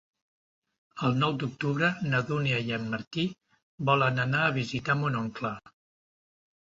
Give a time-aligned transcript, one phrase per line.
[1.09, 3.27] El nou d'octubre na Dúnia i en Martí
[3.91, 5.53] volen anar a visitar mon oncle.